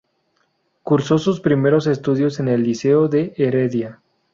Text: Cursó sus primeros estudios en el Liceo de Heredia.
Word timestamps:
Cursó 0.81 1.19
sus 1.19 1.39
primeros 1.41 1.85
estudios 1.85 2.39
en 2.39 2.47
el 2.47 2.63
Liceo 2.63 3.07
de 3.07 3.35
Heredia. 3.37 4.01